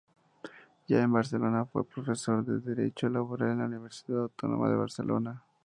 [0.87, 5.43] Ya en Barcelona, fue profesor de derecho laboral en la Universidad Autónoma de Barcelona.